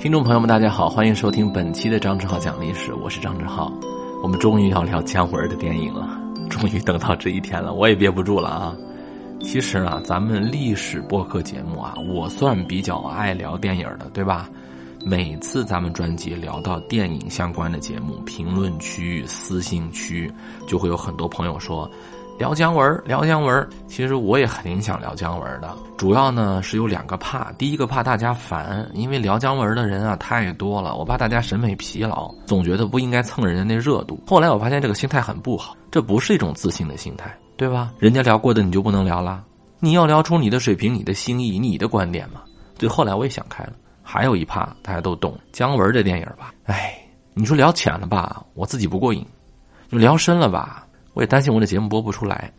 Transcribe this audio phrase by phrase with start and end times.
[0.00, 3.70] 听众朋友们，大家好，欢迎收听本期的张志浩讲历史，我是张志浩。
[4.22, 6.18] 我们终于要聊姜文的电影了，
[6.48, 8.74] 终于等到这一天了，我也憋不住了啊！
[9.42, 14.48] 其实啊，咱们历史播客节目啊，我算比较爱聊电影的，对吧？
[15.04, 20.32] 每次咱们专辑聊到电影相关的节目，评论区、私信区
[20.66, 21.88] 就会有很多朋友说。
[22.40, 23.68] 聊姜文，聊姜文。
[23.86, 27.52] 其实我也很想聊姜文的，主要呢是有两个怕。
[27.58, 34.18] 第一个怕大家烦，因为聊姜文的人啊太多了，我怕大家审美疲劳，总觉得不应该蹭人家那热度。
[34.26, 37.92] 后来我发现这个心态很不好，这不是一种自信的心态，对吧？
[37.98, 39.44] 人家聊过的你就不能聊了？
[39.78, 42.40] 你要聊出你的水平、你的心意、你的观点嘛。
[42.78, 43.74] 对，后来我也想开了。
[44.02, 46.54] 还有一怕，大家都懂姜文这电影吧？
[46.64, 46.98] 哎，
[47.34, 49.22] 你说聊浅了吧，我自己不过瘾；
[49.92, 50.86] 就聊深了吧。
[51.12, 52.52] 我也担心我的节目播不出来，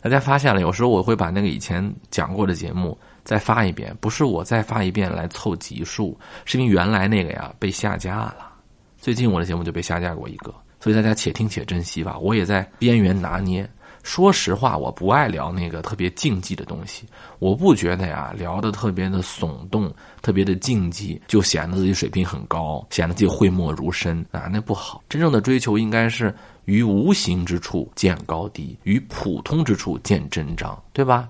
[0.00, 8.50] 大家发现了，有时候我会把那个以前讲过的节目再发一遍，不是我再发一遍来凑集数，是因为原来那个呀被下架了。
[8.98, 12.18] 最近我的节目就被下架过一个，所以大家且听且珍惜吧。
[12.18, 13.68] 我也在边缘拿捏。
[14.02, 17.04] 说实话，我不爱聊那个特别竞技的东西，
[17.40, 25.02] 我不觉得呀聊的特别的耸动、特别的竞技，就显得自己水平很高，显得自己讳莫如深啊，那不好。
[25.08, 26.34] 真正的追求应该是。
[26.66, 31.28] 于无形之处见高低，于普通之处见真章，对吧？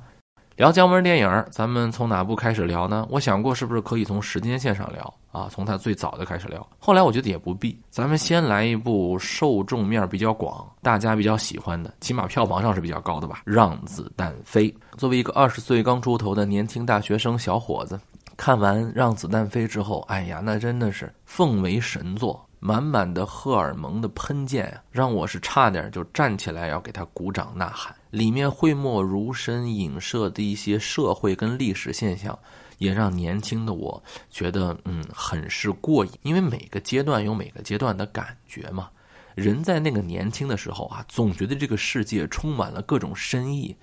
[0.56, 3.06] 聊姜文电影，咱们从哪部开始聊呢？
[3.10, 6.66] 我想过是不是可以从时间线上聊啊，从他最早的开始聊。
[6.78, 14.70] 后来我觉得也不必，咱们先来一部受众面比较广、大家比较喜欢的，起码票房上是比较高的吧，《让子弹飞》。
[14.96, 18.00] 作为一个二十岁刚出头的年轻大学生小伙子，
[18.38, 22.45] 看完《让子弹飞》之后，哎呀，那真的是奉为神作。
[22.66, 27.94] 满满的荷尔蒙的喷溅啊，让我是差点就站起来要给他鼓掌呐喊。
[28.10, 32.36] 里面讳莫如深影射的一些社会跟历史现象，
[32.78, 34.02] 也让年轻的我
[34.32, 36.10] 觉得嗯很是过瘾。
[36.22, 38.90] 因为每个阶段有每个阶段的感觉嘛，
[39.36, 43.76] 人在那个年轻的时候啊，总觉得这个世界充满了各种深意。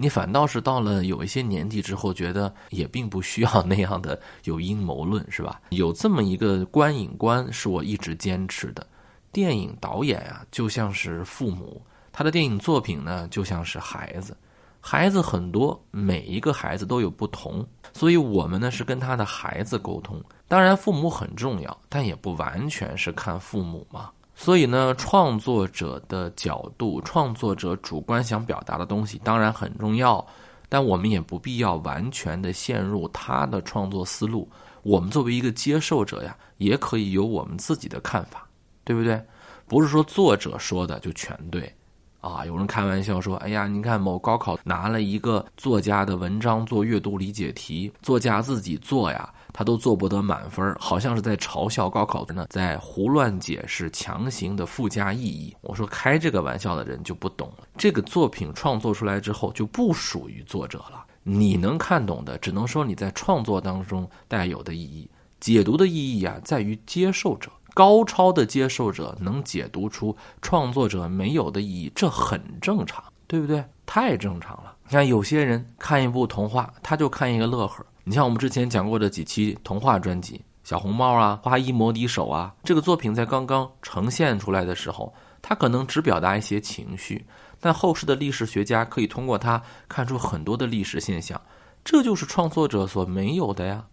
[0.00, 5.60] 你反倒是到了有一些年纪之后，觉得也并不需要那样的有阴谋论，是吧？
[5.70, 8.86] 有这么一个观影观是我一直坚持的。
[9.32, 11.82] 电影导演啊，就像是父母，
[12.12, 14.36] 他的电影作品呢，就像是孩子。
[14.80, 20.22] 孩子很多，每一个孩子都有不同，所以我们呢是跟他的孩子沟通。
[20.46, 24.10] 当然，父母很重要，但也不完全是看父母嘛。
[24.40, 30.24] 所以呢，创作者的角度，创作者主观想表达的东西当然很重要，
[30.68, 34.48] 但我们也不必要完全的陷入他的创作思路。
[34.84, 38.46] 我们作为一个接受者呀，也可以有我们自己的看法，
[38.84, 39.20] 对不对？
[39.66, 41.74] 不是说作者说的就全对。
[42.20, 57.64] 啊，有人开玩笑说：“哎呀，你看某高考拿了一个作家的文章做阅读理解题，作家自己做呀，他都做不得满分，好像是在嘲笑高考呢，在胡乱解释，强行的附加意义。”我说，开这个玩笑的人就不懂了。
[57.76, 65.10] 这个作品创作出来之后就不属于作者了，你能看懂的，只能说你在创作当中带有的意义，
[65.40, 67.50] 解读的意义啊，在于接受者。
[67.74, 73.64] 高超的接受者能解读出创作者没有的意义，这很正常，对不对？
[73.86, 74.74] 太正常了。
[74.84, 77.86] 你看，有些人看一部童话，他就看一个乐呵。
[78.08, 87.26] 你像我们之前讲过的几期童话专辑，《小红帽》啊，《花衣魔笛手》啊，这个作品在刚刚呈现出来的时候，它可能只表达一些情绪，
[87.60, 91.38] 但后世的历史学家可以通过它看出很多的历史现象，
[91.84, 93.84] 这就是创作者所没有的呀。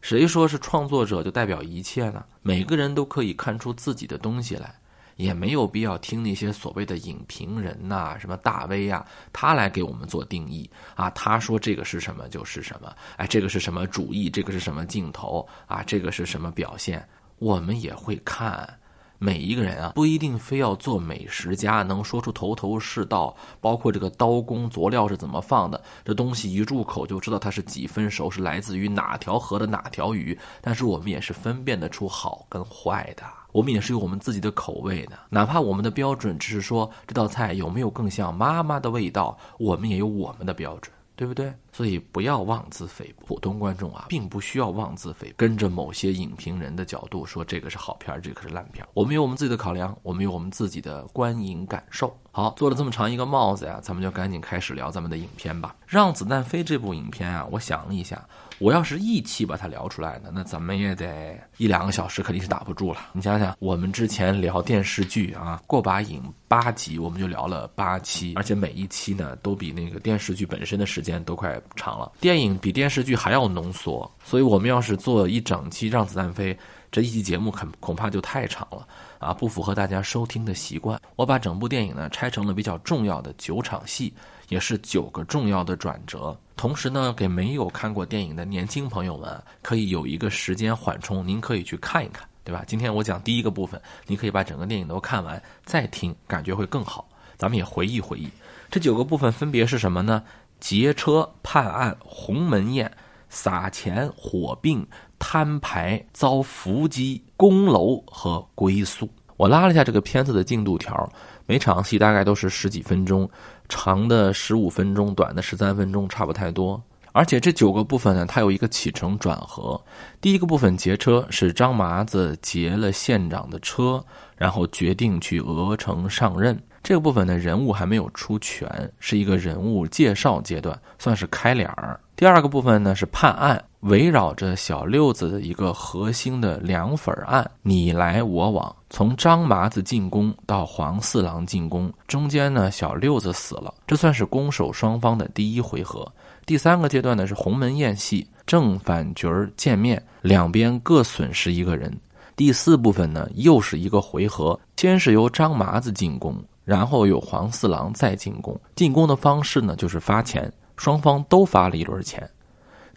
[0.00, 2.24] 谁说是创作者就代表一切呢？
[2.40, 4.79] 每个人都可以看出自己的东西来，
[5.20, 11.10] 也没有必要听那些所谓的影评人呐、什么大 V 呀，他来给我们做定义啊。
[11.10, 17.06] 他说这个是什么就是什么，哎，这个是什么主义，这个是什么镜头啊，这个是什么表现，
[17.38, 18.78] 我们也会看。
[19.22, 23.36] 每一个人啊，不一定非要做美食家，能说出头头是道。
[23.60, 30.38] 包括这个刀工、佐料是怎么放的，这东西一入口就知道它是几分熟，是来自于哪条河的哪条鱼。
[30.62, 33.22] 但是我们也是分辨得出好跟坏的，
[33.52, 35.18] 我们也是有我们自己的口味的。
[35.28, 40.92] 哪怕我们的标准只是说这道菜有没有更像妈妈的味道，我们也有我们的标准。
[41.16, 41.52] 对不对？
[41.70, 43.26] 所以不要妄自菲薄。
[43.26, 52.16] 普通观众啊，并不需要妄自菲薄，跟着某些影评人的角度说这个是好片儿这个是烂片儿我们有我们自己的考量，我们有我们自己的观影感受。
[52.32, 55.76] 好，做了这么长一个帽子呀，咱们就赶紧开始聊咱们的影片吧。
[55.86, 58.26] 《让子弹飞》这部影片啊，我想了一下。
[58.60, 63.08] 我要是一期把它聊出来呢，那怎么也得一两个小时，肯定是打不住了。
[63.14, 72.12] 你想想，我们之前聊电视剧啊，过把瘾八集，我们就聊了八期，而且每一期呢，都比那个电视剧本身的时间都快长了。
[72.20, 76.52] 电影比电视剧还要浓缩，所以我们要是做一整期《让子弹飞》，
[76.92, 78.86] 这一期节目恐恐怕就太长了
[79.18, 81.00] 啊，不符合大家收听的习惯。
[81.16, 84.12] 我把整部电影呢拆成了比较重要的九场戏，
[84.50, 86.38] 也是九个重要的转折。
[86.60, 92.28] 同时呢，给没有看过电影的年轻朋友们可以有一个时间缓冲，您可以去看一看。
[92.44, 92.62] 对吧？
[92.66, 97.08] 今天我讲第一个部分，你可以把整个电影都看完再听，感觉会更好。
[97.38, 98.28] 咱们也回忆回忆，
[98.70, 100.22] 这九个部分分别是什么呢？
[100.58, 102.92] 劫车、判案、鸿门宴、
[103.30, 104.86] 撒钱、火并、
[105.18, 109.08] 摊牌、遭伏击、攻楼和归宿。
[109.38, 111.10] 我拉了一下这个片子的进度条，
[111.46, 113.26] 每场戏大概都是十几分钟，
[113.70, 116.78] 长的十五分钟，短的十三分钟，差不太多。
[117.12, 119.82] 而且这九个部分呢，它有一个起承转合。
[120.20, 124.04] 第一个部分劫车是张麻子劫了县长的车，
[124.36, 126.56] 然后决定去鹅城上任。
[126.82, 128.68] 这个部分呢人物还没有出全，
[129.00, 131.98] 是一个人物介绍阶段，算是开脸儿。
[132.20, 146.06] 第二个部分呢是判案，围绕着小六子的一个核心的凉粉案，你来我往，从张麻子进宫到黄四郎进宫，中间呢小六子死了，这算是攻守双方的第一回合。
[146.44, 151.90] 第三个阶段呢是鸿门宴戏，正反角儿见面，两边各损失一个人。
[152.36, 156.36] 第四部分呢又是一个回合，先是由张麻子进宫，
[156.66, 158.60] 然后有黄四郎再进宫。
[158.76, 162.26] 进宫的方式呢就是发钱，双方都发了一轮钱，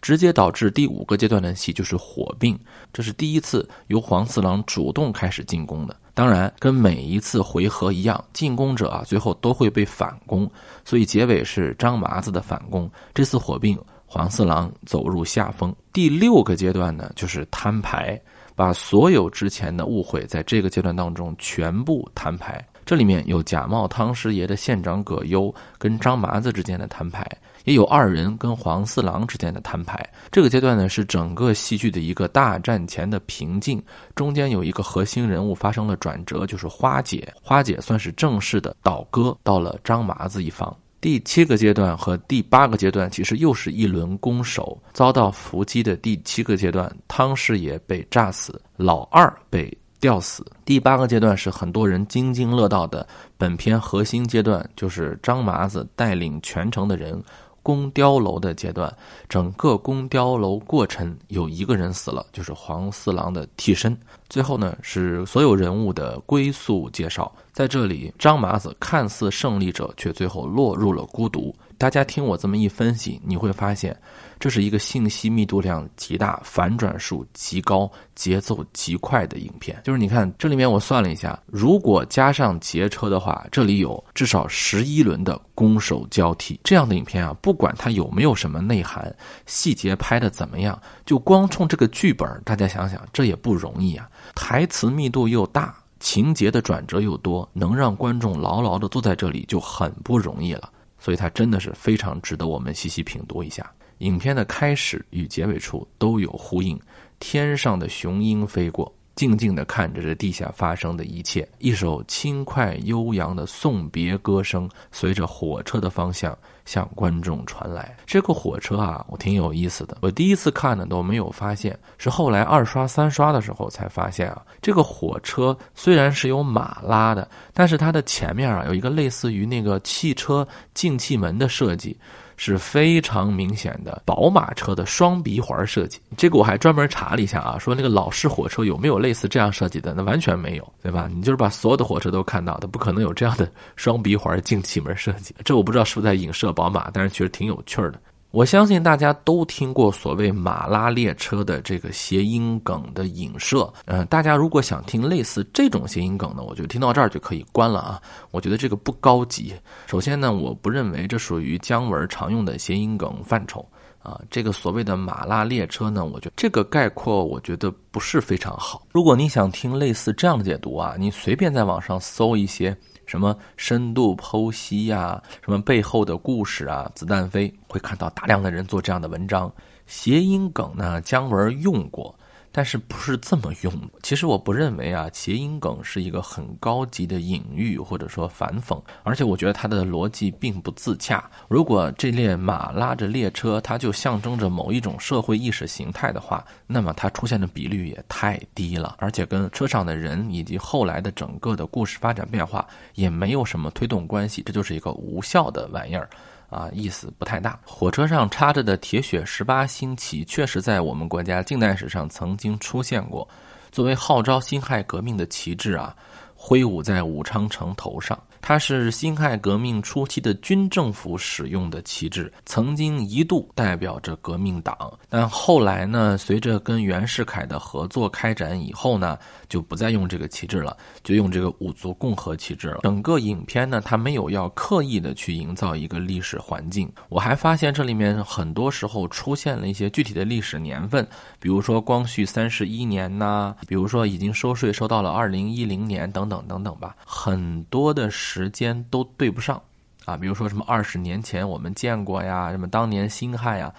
[0.02, 2.58] 直接导致第五个阶段的戏就是火并，
[2.94, 5.94] 这是第一次由黄四郎主动开始进攻的。
[6.14, 10.50] 当然，跟每一次回合一样，进攻者啊最后都会被反攻，
[10.86, 12.90] 所以结尾是张麻子的反攻。
[13.14, 15.76] 这次火并，黄四郎走入下风。
[15.92, 18.18] 第六个阶段呢，就是摊牌，
[18.56, 22.66] 把所有之前的误会在这个阶段当中全部摊牌。
[22.86, 27.26] 这里面有假冒汤师爷的县长葛优跟张麻子之间的摊牌。
[27.64, 33.82] 也有二人跟黄四郎之间的摊牌，这个阶段呢是整个戏剧的一个大战前的平静，
[34.16, 40.76] 中间有一个核心人物发生了转折，就是花姐，花姐算是正式的倒戈到了张麻子一方。
[41.00, 49.76] 第七个阶段和第八个阶段其实又是一轮攻守，遭到伏击的第七个阶段，汤师爷被炸死，老二被。
[50.00, 50.46] 吊死。
[50.66, 53.08] 第八个阶段是很多人津津乐道的
[53.38, 57.24] 本片核心阶段，就是张麻子带领全城的人
[57.64, 58.96] 宫碉楼的阶段。
[59.28, 63.98] 整个宫碉楼过程有一个人死了，就是黄四郎的替身。
[64.30, 67.32] 最后呢是所有人物的归宿介绍。
[67.52, 71.56] 在这里，张麻子看似胜利者，却最后落入了孤独。
[71.84, 73.94] 大家听我这么一分析，你会发现。
[74.40, 79.78] 这是一个信息密度量极大、反转数极高、节奏极快的影片。
[79.84, 86.58] 就是你看，这里面我算了一下，如果加上劫车的话，这里有至少十一轮的攻守交替。
[86.64, 89.14] 这样的影片啊，不管它有没有什么内涵，
[89.46, 94.10] 细节拍的怎么样，就光冲这个剧本，大家想想，这也不容易啊。
[94.36, 100.70] 台词密度又大，情节的转折又多，能让观众牢牢的坐在这里就很不容易了。
[101.04, 103.70] 所以它真的是非常值得我们细细品读一下。
[103.98, 106.80] 影片的开始与结尾处都有呼应，
[107.20, 111.46] 天上的雄鹰飞过，静静地看着这地下发生的一切。
[111.60, 117.96] 一首轻快悠扬的送别歌声，随着火车的方向向观众传来。
[118.06, 119.98] 这个火车啊，我挺有意思的。
[120.02, 124.42] 我第一次看呢都没有发现，是后来二刷三刷的时候才发现啊。
[124.62, 131.98] 这个火车虽然是由马拉的，但是它的前面啊有一个类似于那个汽车进气门的设计。
[132.38, 139.94] 是非常明显的宝马车的双鼻环设计，这个我还专门查了一下啊，说那个老式火车有没有类似这样设计的？
[139.94, 141.10] 那完全没有，对吧？
[141.14, 145.34] 你就是把所有的火车都看到它，不可能有这样的双鼻环进气门设计。
[145.44, 148.00] 这我不知道是不是在影射宝马，但是确实挺有趣的。
[148.34, 158.02] 我相信大家都听过所谓马拉列车的这个谐音梗的影射，嗯，大家如果想听类似这种谐音梗呢，我觉得听到这儿就可以关了啊。
[158.32, 159.54] 我觉得这个不高级。
[159.86, 163.64] 首先呢，我不认为这属于姜文常用的谐音梗范畴
[164.02, 164.20] 啊。
[164.32, 168.82] 这个所谓的马拉列车呢，我觉得这个概括我觉得不是非常好。
[168.92, 172.76] 如果你想听类似这样的解读啊，你随便在网上搜一些。
[173.06, 179.52] 什么深度剖析呀，什么背后的故事啊，子弹飞会看到大量的人做这样的文章，
[179.86, 182.16] 谐音梗呢，姜文用过。
[182.56, 183.74] 但是不是这么用？
[184.04, 191.28] 其实我不认为啊，谐音梗是一个很高级的隐喻或者说反讽，而且我觉得它的逻辑并不自洽。
[191.48, 206.08] 如果这列马拉着列车，它就象征着某一种社会意识形态的话，那么它出现的比率也太低了，而且跟车上的人以及后来的整个的故事发展变化也没有什么推动关系，这就是一个无效的玩意儿。
[206.54, 207.60] 啊，意思不太大。
[207.66, 213.28] 火车上插着的铁血十八星旗，确实在我们国家近代史上曾经出现过，
[213.72, 215.96] 作为号召辛亥革命的旗帜啊，
[216.36, 218.18] 挥舞在武昌城头上。
[218.46, 232.80] 它是辛亥革命初期的军政府使用的旗帜，曾经一度代表着革命党，但后来呢，随着跟袁世凯的合作开展以后呢，就不再用这个旗帜了，就用这个五族共和旗帜了。
[232.84, 236.92] 整个影片呢，它没有要刻意的去营造一个历史环境。
[237.08, 241.08] 我还发现这里面很多时候出现了一些具体的历史年份，
[241.40, 249.62] 比如说光绪三十一年呐，比如说已经收税收到了二零一零年等等等等吧，很多的时间都对不上，
[250.06, 253.72] 啊，比如说什么二十年前我们见过呀，什么当年辛亥呀，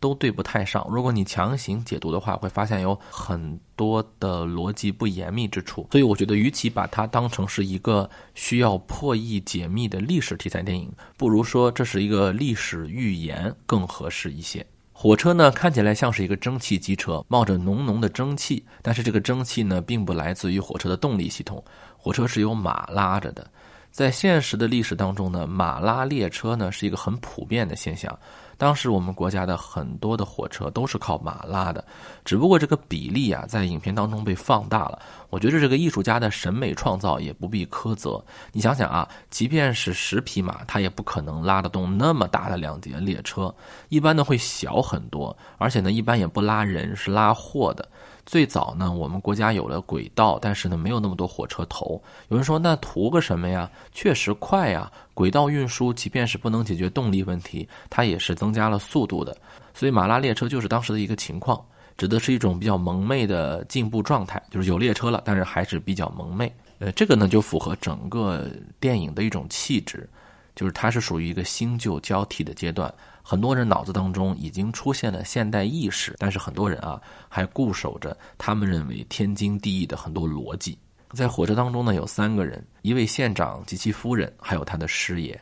[0.00, 0.86] 都对不太上。
[0.90, 5.88] 如果你强行解读的话，会发现有很多的逻辑不严密之处。
[5.90, 14.66] 所以我觉得，与其把它当成是一个需要破译解密的历史题材电影，不如说这是一个历史寓言更合适一些。
[14.92, 21.64] 火车呢，看起来像是一个蒸汽机车，冒着浓浓的蒸汽，但是这个蒸汽呢，并不来自于火车的动力系统，
[21.96, 23.50] 火车是由马拉着的。
[23.92, 28.18] 在现实的历史当中呢，马拉列车呢是一个很普遍的现象。
[28.56, 31.84] 当时我们国家的很多的火车都是靠马拉的，
[32.24, 34.98] 只不过这个比例啊，在影片当中被放大了。
[35.32, 38.22] 我觉得这个艺术家的审美创造也不必苛责。
[38.52, 43.52] 你想想啊，即便是十匹马，它也不可能拉得动那么大的两节列车，
[43.88, 47.88] 一般呢会小很多，而且呢一般也不拉人，是拉货的。
[48.26, 52.00] 最早呢，我们国家有了轨道，但是呢，没有那么多火车头。
[52.28, 53.68] 有人说，那图个什么呀？
[53.90, 54.92] 确实快呀！
[55.14, 59.34] 轨道运输，即便是不能解决动力问题，它也是增加了速度的。
[59.72, 61.60] 所以，马拉列车就是当时的一个情况，
[61.96, 66.52] 指的是一种比较蒙昧的进步状态，就是有列车了，但是还是比较蒙昧。
[66.78, 70.08] 呃，这个呢，就符合整个电影的一种气质，
[70.56, 72.92] 就是它是属于一个新旧交替的阶段。
[73.22, 80.76] 很多人脑子当中已经出现了现代意识，但是很多人啊还固守着他们认为天经地义的很多逻辑。
[81.10, 85.40] 在火车当中呢，有三个人：一位县长及其夫人，还有他的师爷。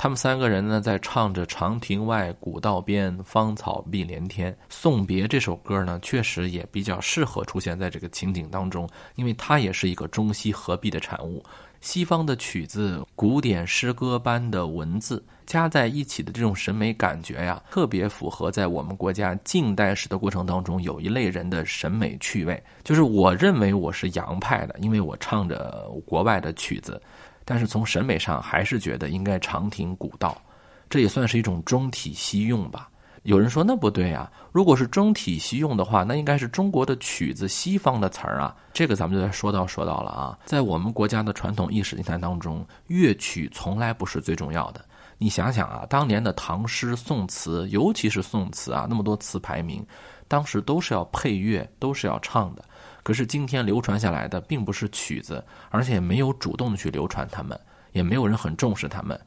[0.00, 11.44] 他们三个人呢，在唱着“长亭外，古道边，芳草碧连天”送别这首歌呢，确实也比较适合出现在这个情景当中，因为它也是一个中西合璧的产物。
[11.80, 22.60] 西方的曲子，古典诗歌般的文字加在一起的这种审美感觉呀，特别符合在我们国家近代史的过程当中有一类人的审美趣味。
[22.84, 27.00] 就是我认为我是洋派的，因为我唱着国外的曲子，
[27.50, 30.36] 但是从审美上还是觉得应该长亭古道，
[30.90, 32.90] 这也算是一种中体西用吧。
[33.22, 38.54] 有人说那不对啊，如果是中体西用的话，那应该是中国的曲子，西方的词儿啊。
[38.74, 44.84] 这个咱们就在说到说到了啊，在我们国家的传统意识形态当中，乐曲从来不是最重要的。
[45.16, 49.82] 你想想啊，当年的唐诗宋词，尤其是宋词啊，那么多词牌名，
[50.28, 52.62] 当时都是要配乐，都是要唱的。
[53.08, 57.58] 可是今天流传下来的并不是曲子，而且没有主动的去流传他们，
[57.92, 59.18] 也没有人很重视他们。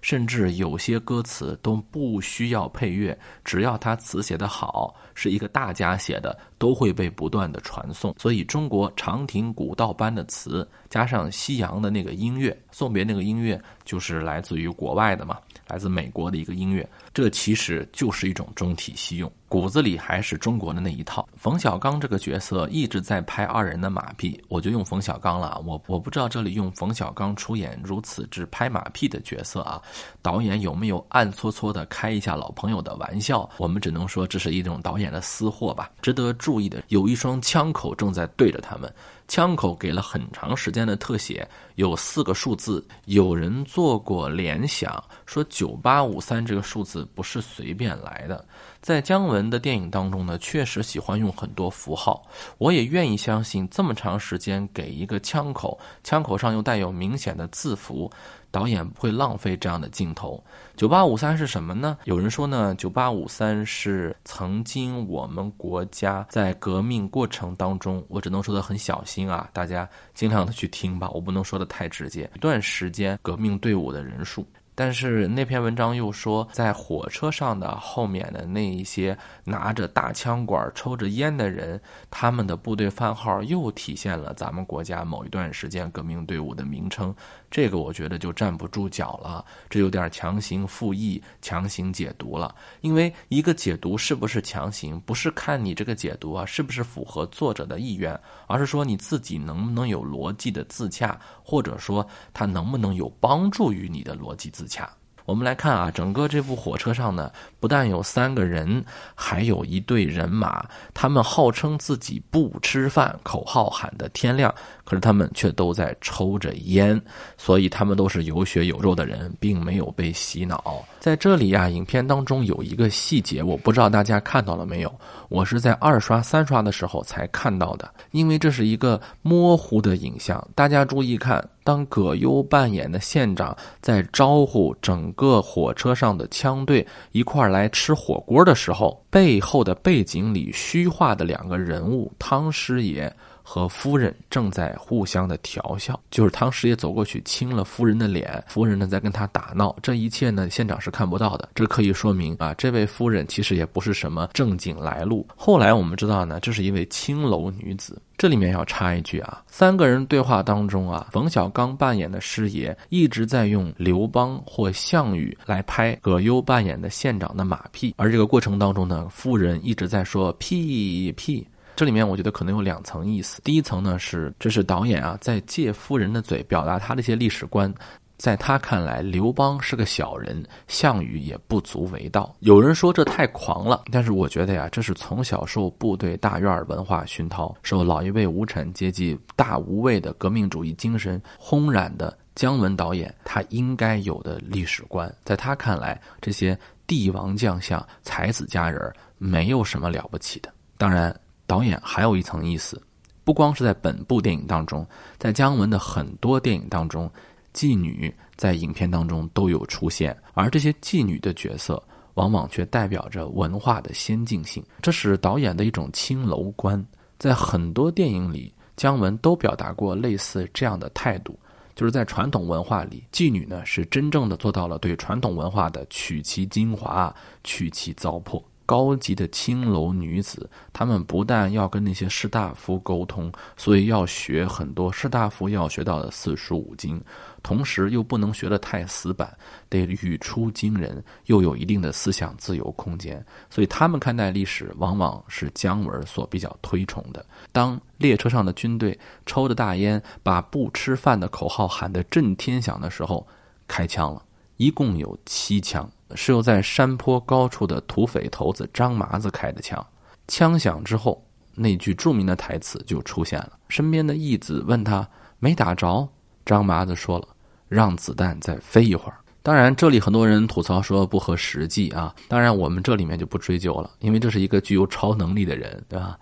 [0.00, 8.12] 甚至有些歌词都不需要配乐，只要他词写得好，是一个大家写的，都会被不断的传颂。
[8.18, 19.30] 所以，中国长亭古道般的词，加上西洋的那个音乐，送别那个音乐，就是来自于国外的嘛，来自美国的一个音乐，这其实就是一种中体西用。
[19.48, 21.26] 骨子里还是中国的那一套。
[21.34, 25.58] 冯小刚这个角色一直在拍二人的马屁，我就用冯小刚了。
[25.64, 29.80] 我我不知道这里用冯小刚出演如此之拍马屁的角色啊，
[30.20, 33.48] 导演有没有暗搓搓的开一下老朋友的玩笑？
[33.56, 35.90] 我们只能说这是一种导演的私货吧。
[36.02, 38.92] 值得注意的，有一双枪口正在对着他们。
[39.28, 42.82] 枪口给了很长时间的特写，有四个数字。
[43.04, 48.44] 有人做过联想，说九八五三这个数字不是随便来的。
[48.80, 52.24] 在姜文的电影当中呢，确实喜欢用很多符号。
[52.58, 58.10] 我也愿意相信，这么长时间给一个枪口，枪口上又带有明显的字符。
[58.50, 60.42] 导演不会浪费这样的镜头。
[60.74, 61.98] 九八五三是什么呢？
[62.04, 72.30] 有人说呢，九八五三是曾经我们国家在革命过程当中，我只能说的很小心啊，大家尽量的去听吧，我不能说的太直接。
[72.34, 74.46] 一段时间革命队伍的人数。
[74.80, 87.12] 但是那篇文章又说，在火车上的后面的那一些拿着大枪管、抽着烟的人，他们的部队番号又体现了咱们国家某一段时间革命队伍的名称。
[87.50, 92.54] 这个我觉得就站不住脚了，这有点强行复议、强行解读了。
[92.82, 104.97] 因为一个解读是不是强行，不是看你这个解读啊是不是符合作者的意愿，而是说你自己能不能有逻辑的自洽，或者说它能不能有帮助于你的逻辑自洽。
[105.28, 107.30] 我们来看啊，整个这部火车上呢，
[107.60, 108.82] 不但有三个人，
[109.14, 114.52] 还有一队人马，他们号称自己不吃饭，口号喊的天亮，
[114.86, 116.98] 可是他们却都在抽着烟，
[117.36, 120.82] 所以他们都是有血有肉的人，并没有被洗脑。
[120.98, 124.90] 在这里呀，影片当中有一个细节，我不知道大家看到了没有，
[125.28, 131.46] 我是在二刷、三刷的时候才看到的，因为这是一个模糊的影像，大家注意看。
[131.68, 143.14] 当葛优扮演的县长在招呼整个火车上的枪队一块儿来吃火锅的时候，背后的背景里虚化的两个人物汤师爷。
[143.50, 155.26] 和夫人正在互相的调笑，就是汤师爷走过去亲了夫人的脸，夫人呢在跟他打闹，这一切呢县长是看不到的，这可以说明啊，这位夫人其实也不是什么正经来路。
[155.34, 157.98] 后来我们知道呢，这是一位青楼女子。
[158.18, 171.46] 这里面要插一句啊，三个人对话当中啊，冯小刚扮演的师爷一直在用刘邦或项羽来拍葛优扮演的县长的马屁，而这个过程当中呢，夫人一直在说屁屁。
[171.78, 173.40] 这里面我觉得可能有两层意思。
[173.44, 177.72] 第一层呢是，这是导演啊在借夫人的嘴表达他的一些历史观。
[178.16, 182.34] 在他看来，刘邦是个小人，项羽也不足为道。
[182.40, 195.08] 有人说这太狂了，但是我觉得呀，这是从小受部队大院文化熏陶，受老一辈无产阶级大无畏的革命主义精神轰染的姜文导演，他应该有的历史观。
[195.24, 196.58] 在他看来，这些
[196.88, 200.52] 帝王将相、才子佳人没有什么了不起的。
[200.76, 201.16] 当然。
[201.48, 202.80] 导演还有一层意思，
[203.24, 204.86] 不光是在本部电影当中，
[205.18, 207.10] 在姜文的很多电影当中，
[207.54, 211.82] 妓女在影片当中都有出现，而这些妓女的角色
[212.14, 216.84] 往往却代表着文化的先进性，这是导演的一种青楼观。
[217.18, 221.36] 在很多电影里，姜文都表达过类似这样的态度，
[221.74, 228.42] 就是在传统文化里，妓女呢是真正的做到了对传统文化的取其精华，去其糟粕。
[228.68, 237.02] 高级的青楼女子，她们不但要跟那些士大夫沟通，所以要学很多士大夫要学到的四书五经，
[237.42, 239.34] 同时又不能学得太死板，
[239.70, 243.24] 得语出惊人，又有一定的思想自由空间。
[243.48, 247.24] 所以他们看待历史，往往是姜文所比较推崇的。
[247.50, 253.26] 当列车上的军队抽着大烟，把不吃饭的口号喊得震天响的时候，
[253.66, 254.22] 开枪了，
[254.58, 255.90] 一共有七枪。
[256.14, 259.84] 是由在山坡高处的土匪头子张麻子开的枪，
[260.26, 261.22] 枪响之后，
[261.54, 263.52] 那句著名的台词就出现了。
[263.68, 266.08] 身边的义子问他没打着，
[266.44, 267.28] 张麻子说了
[267.68, 272.14] ：“让子弹再飞一会儿。”当然，这里很多人吐槽说不合实际啊。
[272.28, 276.18] 当然，我们这里面就不追究了，因为这是一个具有超能力的人，对吧？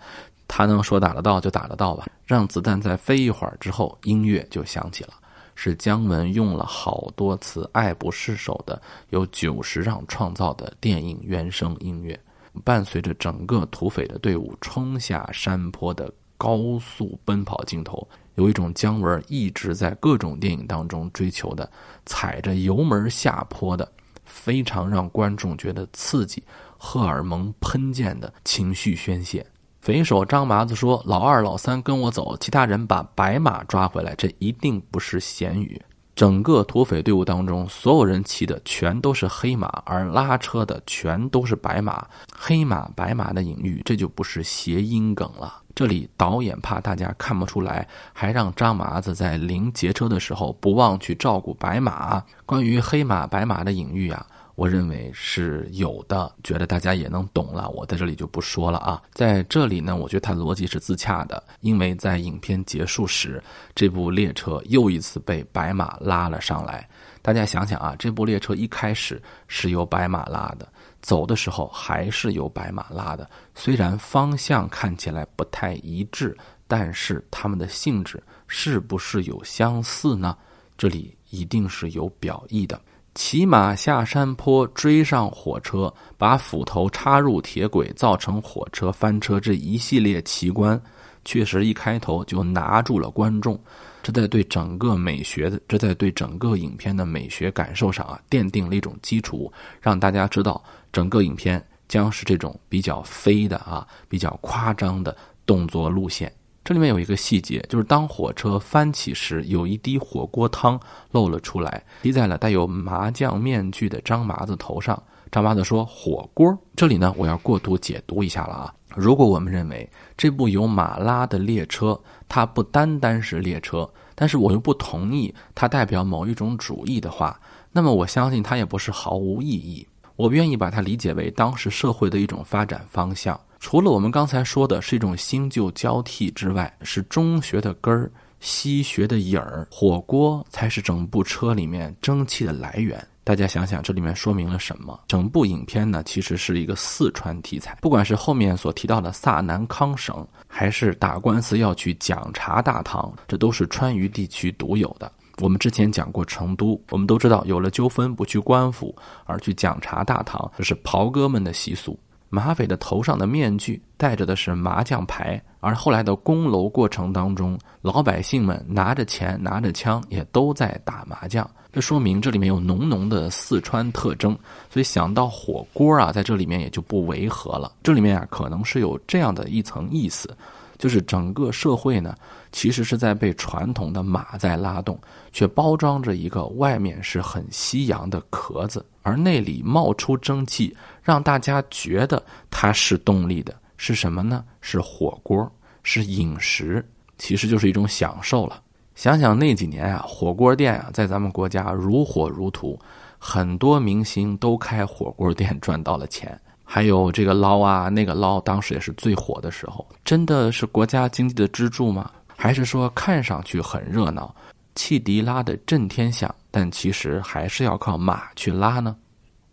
[0.47, 2.05] 他能说打得到就打得到吧。
[2.25, 5.13] 让子弹再飞一会儿之后，音乐就响起了。
[5.59, 12.17] 是姜文用了好多次爱不释手的，由久石让创造的电影原声音乐，
[12.63, 21.67] 伴随着整个土匪的队伍冲下山坡的高速奔跑镜头，有一种姜文一直在各种电影当中追求的，
[22.05, 23.91] 踩着油门下坡的，
[24.25, 26.43] 非常让观众觉得刺激、
[26.77, 29.43] 荷尔蒙喷溅的情绪宣泄。
[29.87, 34.13] 匪首张麻子说：“老二、老三跟我走，其他人把白马抓回来。
[34.17, 35.81] 这一定不是闲语。
[36.13, 42.05] 整个土匪队伍当中，所有人骑的全都是黑马，而拉车的全都是白马。
[42.37, 45.61] 黑马、白马的隐喻，这就不是谐音梗了。
[45.73, 52.21] 这里导演怕大家看不出来，还让张麻子在临劫车的时候不忘去照顾白马。
[52.45, 58.99] 关于黑马、白马的隐喻啊。”我认为是有的，觉得大家也能懂了，我在这里就不说了啊。
[59.13, 63.41] 在这里呢，我觉得它的逻辑是自洽的，因为在影片结束时，
[63.75, 66.89] 这部列车又一次被白马拉了上来。
[67.21, 70.67] 大家想想啊，这部列车一开始是由白马拉的，
[71.03, 76.35] 走的时候还是由白马拉的，虽然方向看起来不太一致，
[76.67, 80.35] 但是它们的性质是不是有相似呢？
[80.75, 82.81] 这里一定是有表意的。
[83.17, 89.39] 骑马下山坡，追上火车，把斧头插入铁轨，造成火车翻车。
[89.39, 90.79] 这一系列奇观，
[91.25, 93.59] 确实一开头就拿住了观众。
[94.03, 99.51] 这在对整个美学的，这在对整个影片的美学感受上啊，奠定了一种基础，
[99.81, 106.31] 让大家知道整个影片将是这种比较飞的啊，比较夸张的动作路线。
[106.67, 110.77] 这里面有一个细节，就是当火车翻起时，有一滴火锅汤
[111.11, 115.01] 漏了出来，滴在了带有麻将面具的张麻子头上。
[115.31, 118.73] 张麻子说：“火锅。”这里呢，我要过度解读一下了啊！
[118.93, 127.39] 如果我们认为这部由马拉的列车，它不单单是列车，但是我又不同意它代表某一种主义的话，
[127.71, 129.87] 那么我相信它也不是毫无意义。
[130.17, 133.39] 我愿意把它理解为当时社会的一种发展方向。
[133.59, 143.01] 除了我们刚才说的是一种新旧交替之外，是中学的根儿，西学的影儿，火锅才是整部车里面蒸汽的来源。
[143.23, 144.97] 大家想想，这里面说明了什么？
[145.07, 147.77] 整部影片呢，其实是一个四川题材。
[147.81, 155.11] 不管是后面所提到的萨南康省，还是打官司要去讲茶大唐，这都是川渝地区独有的。
[155.39, 158.95] 我们之前讲过成都，我们都知道，有了纠纷不去官府，
[159.25, 161.97] 而去讲茶大唐，这是袍哥们的习俗。
[162.29, 171.49] 马匪的头上的面具戴着的是麻将牌，而后来的攻楼过程当中，老百姓们拿着钱、拿着枪，也都在打麻将。
[171.71, 174.37] 这说明这里面有浓浓的四川特征，
[174.69, 177.71] 所以想到火锅啊，在这里面也就不违和了。
[177.81, 180.35] 这里面啊，可能是有这样的一层意思。
[180.77, 182.15] 就是整个社会呢，
[182.51, 184.99] 其实是在被传统的马在拉动，
[185.31, 194.43] 却包装着一个外面是很西洋的壳子，而内里冒出蒸汽，让大家觉得它是动力的，是什么呢？
[194.61, 195.51] 是火锅，
[195.83, 196.85] 是饮食，
[197.17, 198.61] 其实就是一种享受了。
[198.95, 202.79] 想想那几年啊，火锅店啊，在咱们国家如火如荼，
[203.19, 206.39] 很多明星都开火锅店赚到了钱。
[206.69, 209.87] 还有这个捞啊，那个捞，当时也是最火的时候。
[210.03, 212.11] 真的是国家经济的支柱吗？
[212.35, 214.35] 还是说看上去很热闹，
[214.75, 218.97] 汽笛拉的震天响，但其实还是要靠马去拉呢？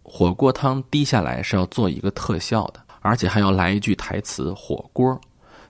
[0.03, 5.19] 火锅汤滴下来是要做一个特效的，而且还要来一句台词“火锅”，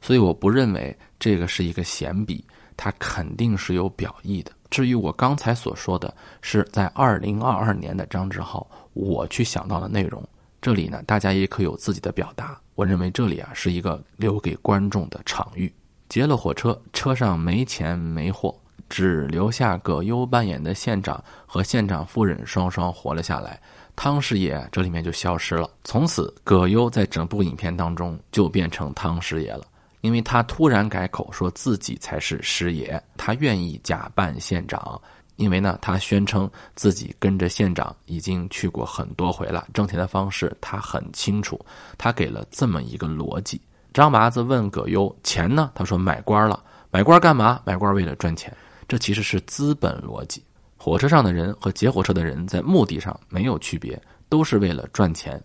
[0.01, 2.43] 所以我不认为这个是一个闲笔，
[2.75, 4.51] 它肯定是有表意的。
[4.71, 10.21] 至于我刚才所说的是在二零二二年的张志浩，我去想到的内容。
[10.65, 12.59] 这里呢，大家也可有自己的表达。
[12.75, 15.71] 我认为这里啊是一个留给观众的场域。
[16.09, 23.61] 劫了火车，车上没钱没货，只留下葛优扮演的县长和县长夫人双双活了下来。
[23.95, 25.69] 汤师爷这里面就消失了。
[25.85, 29.67] 从此，葛优在整部影片当中就变成汤师爷了，
[30.01, 34.99] 因为他突然改口说自己才是师爷，他愿意假扮县长。
[35.37, 41.59] 因为呢，他宣称自己跟着县长已经去过很多回了，挣钱的方式他很清楚。
[41.99, 43.61] 他给了这么一个逻辑：
[43.93, 45.71] 张麻子问葛优钱呢？
[45.75, 46.63] 他说买官了。
[46.91, 47.61] 买官干嘛？
[47.65, 48.57] 买官为了赚钱。
[48.87, 50.45] 这其实是资本逻辑。
[50.77, 55.43] 火车上的人和劫火车的人在目的上没有区别，都是为了赚钱。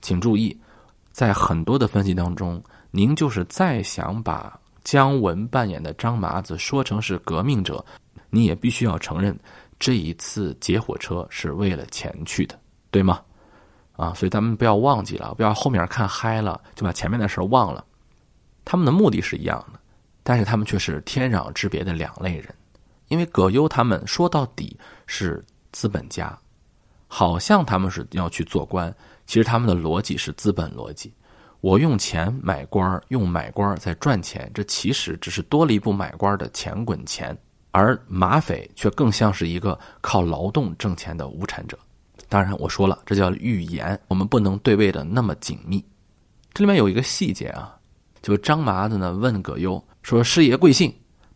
[0.00, 0.58] 请注意，
[1.12, 7.84] 在很多的分析当中，您就是再想把姜文扮演的张麻子说成是革命者。
[8.36, 9.34] 你也必须要承认，
[9.78, 13.22] 这一次劫火车是为了钱去的，对吗？
[13.92, 17.82] 啊，所以咱们不要忘记了，不要后面看嗨了就把前面的事忘了。
[18.62, 19.80] 他们的目的是一样的，
[20.22, 22.54] 但是他们却是天壤之别的两类人。
[23.08, 26.38] 因为葛优他们说到底是资本家，
[27.06, 28.94] 好像他们是要去做官，
[29.24, 31.10] 其实他们的逻辑是资本逻辑。
[31.62, 37.34] 我用钱买官，用买官在赚钱，这其实只是多了一步买官的钱滚钱。
[37.76, 41.78] 而马匪却更像是一个靠劳动挣钱的无产者。
[42.26, 45.84] 当然，我说了，这叫预言，我们不能对位的那么紧密。
[46.54, 47.76] 这里面有一个细节啊，
[48.22, 50.90] 就张麻子呢问葛优说：“师爷贵姓？”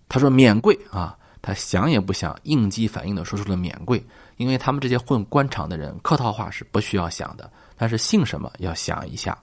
[0.08, 4.02] 他说：“免贵啊。”他想也不想，应激反应的说出了“免贵”，
[4.38, 9.36] 因为他们这些混官场的人，客套话是不需要想的，但是姓什么要想一下。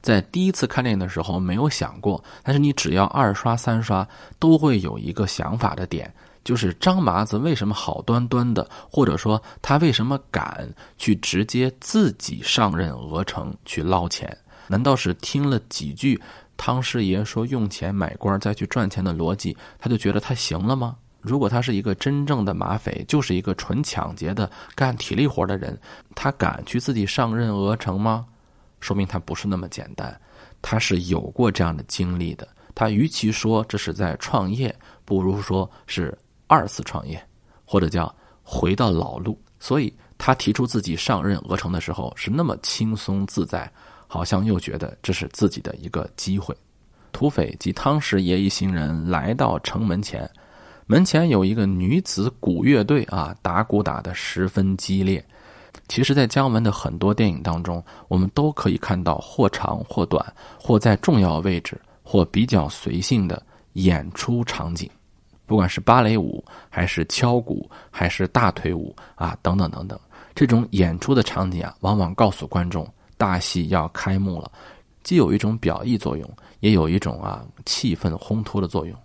[0.00, 4.06] 在第一次看电影的时候没有想过，但是你只要二刷三刷，
[4.38, 6.14] 都会有一个想法的点。
[6.44, 14.36] 就是张麻子为什么好端端的，或者说他为什么敢去直接自己上任鹅城去捞钱？
[14.68, 16.20] 难道是听了几句
[16.56, 20.96] 汤师爷说用钱买官再去赚钱的逻辑，他就觉得他行了吗？
[21.20, 25.78] 如果他是一个真正的马匪，就是一个纯抢劫的干体力活的人，
[26.14, 28.26] 他敢去自己上任鹅城吗？
[28.80, 30.18] 说明他不是那么简单，
[30.60, 32.46] 他是有过这样的经历的。
[32.74, 34.74] 他与其说这是在创业，
[35.06, 36.16] 不如说是。
[36.54, 37.20] 二次创业，
[37.64, 38.14] 或者叫
[38.44, 43.68] 回到老路，所以他提出自己上任鹅城的时候是那么轻松自在，
[44.06, 46.56] 好像又觉得这是自己的一个机会。
[47.10, 50.30] 土匪及汤师爷一行人来到城门前，
[50.86, 55.24] 门前有一个女子鼓乐队啊，打鼓打得十分激烈。
[55.88, 60.24] 其实，在姜文的很多电影当中，我们都可以看到或长或短，
[60.56, 64.88] 或在重要位置，或比较随性的演出场景。
[65.46, 69.98] 不管是芭蕾舞，还是敲鼓，还是大腿舞啊，等等等等，
[70.34, 74.50] 这种演出的场景啊，往往告诉观众大戏要开幕了，
[75.02, 76.28] 既有一种表意作用，
[76.60, 78.96] 也有一种啊气氛烘托的作用。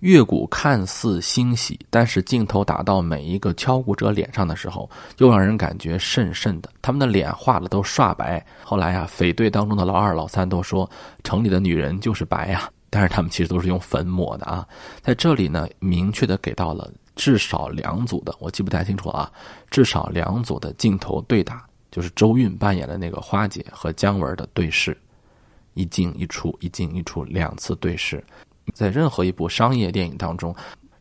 [0.00, 6.68] 乐鼓看似欣喜，但是镜头打到每一个敲鼓者脸上的时候，又让人感觉甚甚的。
[6.82, 8.44] 他们的脸画的都刷白。
[8.62, 10.88] 后来啊，匪队当中的老二、老三都说，
[11.22, 12.68] 城里的女人就是白呀。
[12.94, 14.64] 但是他们其实都是用粉抹的啊。
[15.02, 19.32] 在这里呢，明确的给到了至少两组的，我记不太清楚了啊。
[19.68, 24.96] 至少两组的镜头对打，就是周韵扮演的那个花姐和姜文的对视，
[25.72, 28.22] 一进一出，一进一出，两次对视。
[28.72, 30.54] 在任何一部商业电影当中，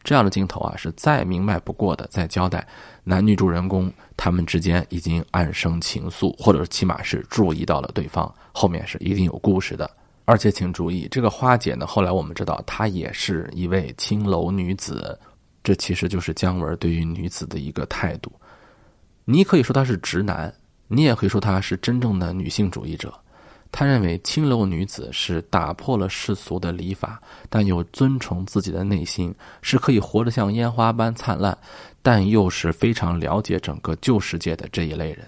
[0.04, 2.68] 这样的镜头啊是再明白不过的，在交代
[3.04, 9.88] 男女主人公他们之间已经暗生情愫，或者起码是注意到了对方，后面是一定有故事的。
[10.26, 15.20] 而且请注意，这个花姐呢，后来我们知道她也是一位青楼女子，
[15.64, 18.32] 这其实就是姜文对于女子的一个态度。
[19.26, 20.54] 你可以说她是直男，
[20.88, 23.14] 你也可以说她是真正的女性主义者。
[23.76, 29.34] 他认为青楼女子是打破了世俗的礼法，但又尊崇自己的内心，
[29.64, 31.58] 是可以活得像烟花般灿烂，
[32.04, 35.26] 但又是非常了解整个旧世界的这一类人。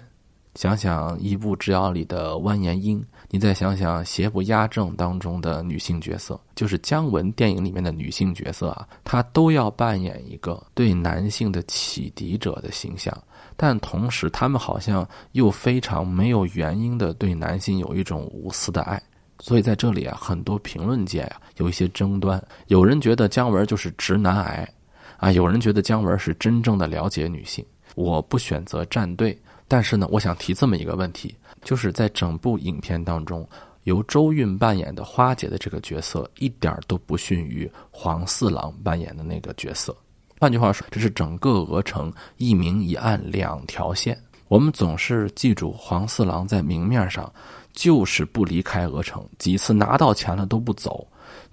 [0.56, 13.16] 想想《一步之遥》里的蜿蜒英，你再想想《邪不压正》当中的女性角色，就是姜文电影里面的女性角色啊，她都要扮演一个对男性的启迪者的形象。
[13.54, 19.00] 但同时，他们好像又非常没有原因的对男性有一种无私的爱，
[19.40, 22.42] 所以在这里啊，很多评论界啊有一些争端。
[22.68, 24.68] 有人觉得姜文就是直男癌，
[25.18, 27.64] 啊，有人觉得姜文是真正的了解女性。
[27.94, 29.38] 我不选择站队，
[29.68, 33.48] 但是呢，我想提这么一个问题，就是在整部影片当中，
[33.84, 39.96] 由周韵扮演的花姐的这个角色，一点都不逊于黄四郎扮演的那个角色。
[40.38, 44.16] 换句话说，这是整个鹅城一明一暗两条线。
[44.48, 47.32] 我们总是记住黄四郎在明面上
[47.72, 51.04] 就是不离开鹅城，几次拿到钱了都不走，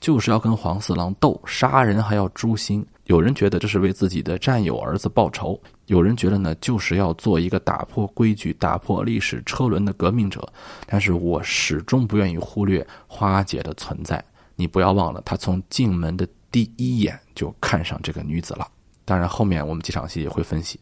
[0.03, 2.85] 就是要跟黄四郎斗，杀人还要诛心。
[3.05, 10.45] 有人觉得这是为自己的战友儿子报仇，有人觉得呢就是要做一个打破规矩、打破历史车轮的革命者。
[10.87, 14.21] 但是我始终不愿意忽略花姐的存在。
[14.57, 18.67] 你不要忘了，她从进门的第一眼就看上这个女子了。
[19.05, 20.77] 当然，后面我们几场戏也会分析。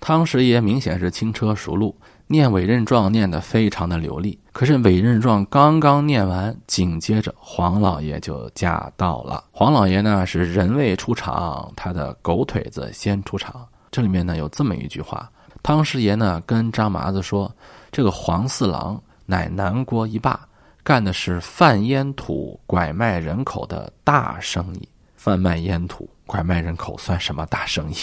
[0.00, 1.94] 汤师爷明显是轻车熟路，
[2.26, 4.38] 念委任状念得非常的流利。
[4.52, 9.44] 可是委任状刚刚念完，紧接着黄老爷就驾到了。
[9.50, 13.66] 黄老爷呢是人未出场，他的狗腿子先出场。
[13.90, 15.30] 这里面呢有这么一句话：
[15.62, 17.50] 汤师爷呢跟张麻子说，
[17.90, 20.40] 这个黄四郎乃南国一霸，
[20.82, 24.88] 干的是贩烟土、拐卖人口的大生意。
[25.16, 26.08] 贩卖烟土。
[26.28, 27.96] 拐卖人口算什么大生意？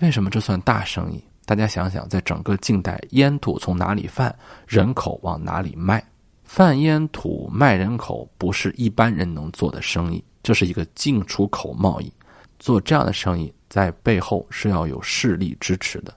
[0.00, 1.22] 为什么这算大生意？
[1.44, 4.34] 大家想想，在整个近代，烟土从哪里贩，
[4.66, 6.02] 人口往哪里卖？
[6.42, 12.10] 贩烟土卖人口不是一般人能做的生意，这是一个进出口贸易。
[12.58, 16.14] 做这样的生意，在背后是要有势力支持的。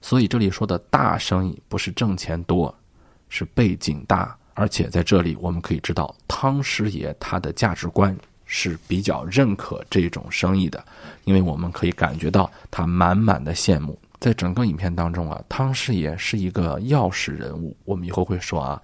[0.00, 2.74] 所以这里说的大生意，不是挣钱多，
[3.28, 4.34] 是背景大。
[4.54, 8.16] 而且在这里，我们可以知道汤师爷他的价值观。
[8.48, 10.86] 是比较认可这种生意的，
[11.26, 13.98] 因为我们可以感觉到他满满的羡慕。
[14.18, 17.76] 在整个影片当中啊，汤师爷是一个钥匙人物。
[17.84, 18.80] 我们以后会说啊，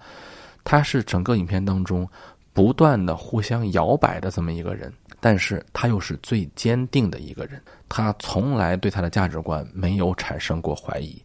[0.63, 2.07] 他是整个影片当中
[2.53, 7.59] 不断的互相摇摆的这么一个人，但是他又是最坚定的一个人。
[7.89, 11.19] 他从来对他的价值观没有产生过怀疑，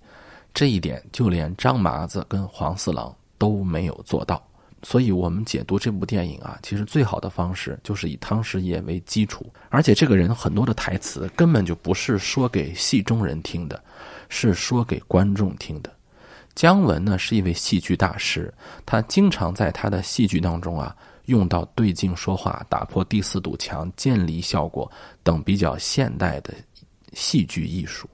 [0.54, 4.42] 这一点就连张麻子跟黄四郎都没有做到。
[4.83, 13.83] 所以，我们解读这部电影啊，其实最好的方式就是以汤师爷为基础，而且这个人很多的台词根本就不是说给戏中人听的，
[14.29, 15.93] 是说给观众听的。
[16.55, 18.53] 姜文呢是一位戏剧大师，
[18.87, 24.91] 他经常在他的戏剧当中啊用到对镜说话、打破第四堵墙、渐离效果
[25.23, 26.55] 等比较现代的
[27.14, 28.09] 戏剧艺术。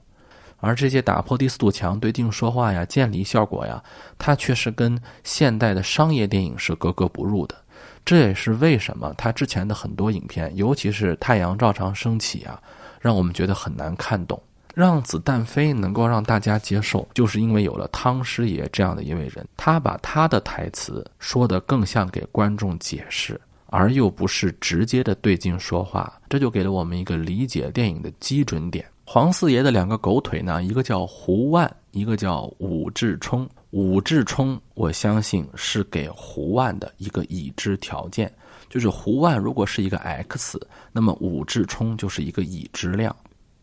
[0.65, 3.81] 而这些打破第四堵墙、对镜说话呀、渐离效果呀，
[4.17, 7.55] 它却是跟现代的商业电影是格格不入的。
[8.03, 12.59] 这也是为什么他之前的很多影片，尤其是《太阳照常升起》啊，
[12.99, 14.41] 让我们觉得很难看懂。
[14.73, 28.85] 让子弹飞能够让大家接受，就是因为有了汤师爷这样的一位人，他把他的台词说得更像给观众解释，而又不是直接的对镜说话，这就给了我们一个理解电影的基准点。
[29.07, 33.47] 黄四爷的两个狗腿呢，一个叫胡万，一个叫武志冲。
[33.69, 38.33] 武志冲，我相信是给胡万的一个已知条件，
[38.67, 40.59] 就是胡万如果是一个 x，
[40.91, 43.15] 那么武志冲就是一个已知量。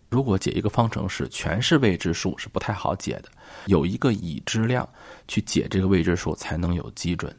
[0.08, 3.24] 如果解一个方程式全是未知数是不太好解的，
[3.66, 4.88] 有一个已知量
[5.26, 7.34] 去解这个未知数才能有基准。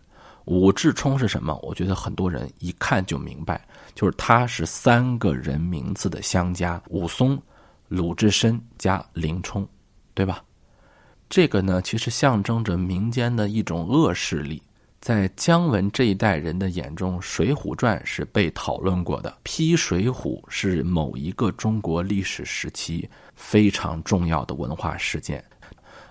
[0.46, 1.58] 武志冲是什么？
[1.64, 7.42] 我觉得很多人一看就明白，就是他是三个人名字的相加：武松、
[7.94, 9.68] 鲁智深加林冲，
[10.16, 10.44] 对吧？
[11.30, 14.60] 这个呢，其实象征着民间的一种恶势力。
[15.00, 19.38] 在姜文这一代人的眼中，《水浒传》是被讨论过的。
[19.44, 25.44] 批《水浒》是某一个中国历史时期非常重要的文化事件。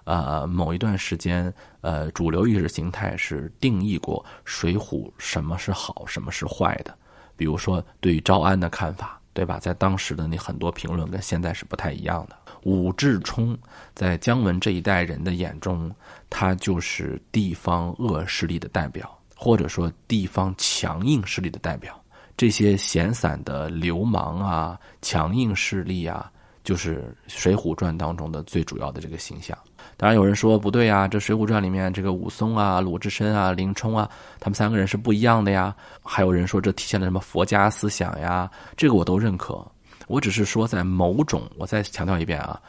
[0.04, 6.96] 呃，某一段时间，呃，主流意识形态是定义过《水浒》什么是好，什么是坏的。
[7.34, 9.58] 比如说，对于招安的看法，对吧？
[9.58, 12.36] 在当时的那很多评论跟现在是不太一样的。
[12.64, 13.56] 武志冲
[13.94, 15.90] 在姜文这一代人的眼中，
[16.30, 21.98] 他就是地方恶势力的代表，或者说地方强硬势力的代表。
[22.36, 26.30] 这些闲散的流氓啊，强硬势力啊，
[26.64, 29.56] 就是《水浒传》当中的最主要的这个形象。
[29.96, 35.74] 当然有人说不对啊，这《水浒传》里面这个武松啊、鲁智深啊、林冲啊，他们三个人是不一样的呀。
[36.02, 38.50] 还有人说这体现了什么佛家思想呀？
[38.76, 39.64] 这个我都认可。
[40.08, 42.60] 我只是说，在某种，我再强调一遍啊，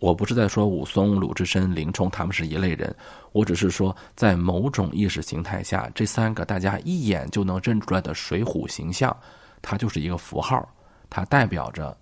[0.00, 2.94] 我不是在说武松、鲁智深、林冲他们是一类人，
[3.32, 9.16] 我只是说，在某种意识形态下，这三个大家一眼就能认出来的水浒形象，
[9.62, 10.68] 它就是一个符号，
[11.08, 11.96] 它代表着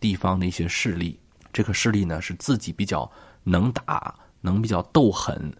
[0.00, 1.18] 地方的一些势力。
[1.52, 3.10] 这个势力呢，是自己比较
[3.44, 5.52] 能打，能比较斗狠，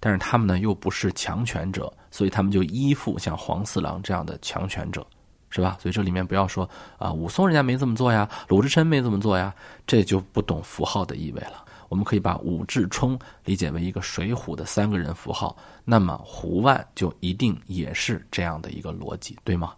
[0.00, 5.06] 但是他们呢又不是强权者，所以他们就依附像黄四郎这样的强权者。
[5.50, 5.78] 是吧？
[5.80, 6.68] 所以这里面不要说
[6.98, 9.54] 啊，武松人家没这么做呀，鲁智深没这么做呀，
[9.86, 11.64] 这就不懂符号的意味了。
[11.88, 19.74] 我们可以把武志冲理解为一个水浒的三个人符号，那么胡万就一定也是这样的一个逻辑，对吗？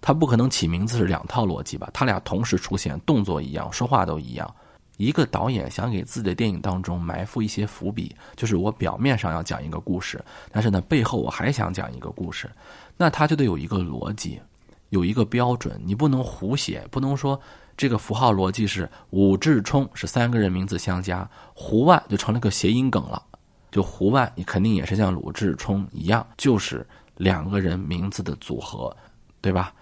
[0.00, 1.88] 他不可能起名字是两套逻辑吧？
[1.94, 4.52] 他俩同时出现，动作一样，说话都一样。
[4.96, 12.50] 一个导演想给自己的电影当中埋伏一些伏笔，就是我表面上要讲一个故事，但是呢，背后我还想讲一个故事，
[12.96, 14.40] 那他就得有一个逻辑。
[14.90, 17.40] 有一个标准，你不能胡写，不能说
[17.78, 23.22] 这个符号逻辑是武志冲是三个人名字相加，胡万就成了个谐音梗了。
[23.70, 28.94] 就胡万，你肯定也是像鲁智冲一样，就是两个人名字的组合，
[29.40, 29.72] 对吧？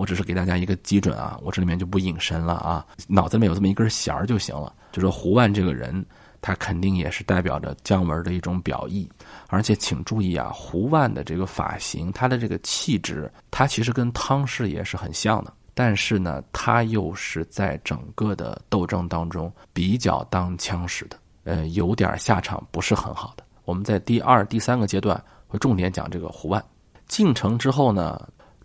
[0.00, 4.72] 我只是给大家一个基准啊，我这里面就不引申了啊，脑子里面有这么一根弦儿就行了。
[4.92, 6.04] 就说胡万这个人。
[6.42, 9.06] 他肯定也是代表着姜文的一种表意，
[9.48, 23.44] 而且请注意啊，胡万的这个发型，他的这个气质，他其实跟汤氏爷是很像的，但是呢，他又是在整个的斗争当中比较当枪使的，呃，有点下场不是很好的。
[23.66, 26.64] 我们在第二、第三个阶段会重点讲这个胡万
[27.06, 28.18] 进城之后呢，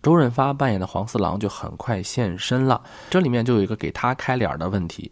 [0.06, 5.10] 周润发扮演的黄四郎就很快现身了，这里面就有一个给他开脸的问题。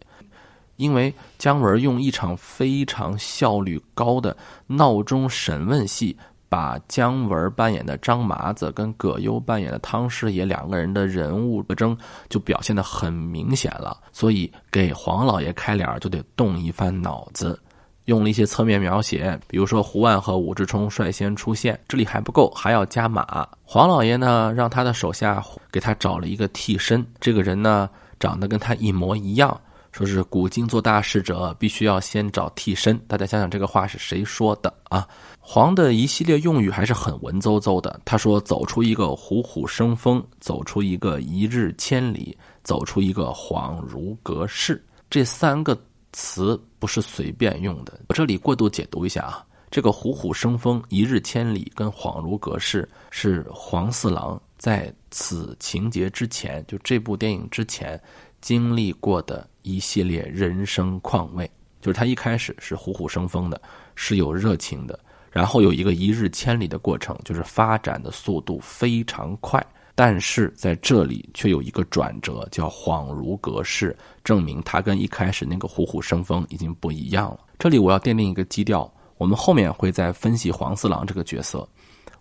[0.77, 11.97] 因为姜文用一场非常效率高的闹钟审问戏，把姜文扮演的张麻子跟葛优扮演的汤师爷两个人的人物特征
[12.29, 17.61] 就表现的很明显了，所以给黄老爷开脸就得动一番脑子，
[18.05, 23.47] 用了一些侧面描写，比如说胡万和武志冲率先出现，这里还不够，还要加码。
[23.63, 27.89] 黄老爷呢，让他的手下给他找了一个替身，这个人呢
[28.19, 29.59] 长得跟他一模一样。
[29.91, 35.07] 说是古今做大事者必须要先找替身，大家想想这个话是谁说的啊？
[35.39, 37.97] 黄的一系列用语还是很文绉绉的。
[38.03, 45.79] 他说：“走出一个虎虎生风，走出一个一日千里，走出一个恍如隔世。”这三个
[46.15, 47.99] 词不是随便用的。
[48.07, 58.01] 我这里过度解读一下啊，这个虎虎生风、一日千里跟恍如隔世是黄四郎在此情节之前，就这部电影之前
[58.39, 59.45] 经历过的。
[59.67, 61.49] 一系列人生况味，
[61.81, 63.59] 就是他一开始是虎虎生风的，
[63.95, 64.99] 是有热情的，
[65.31, 69.59] 然后有一个一日千里的过程，就是发展的速度非常快，
[69.95, 77.39] 但是在这里却有一个转折，叫恍如隔世，证明他跟一开始那个虎虎生风已经不一样了。
[77.57, 81.67] 这里我要奠定一个基调，我们后面会再分析黄四郎这个角色。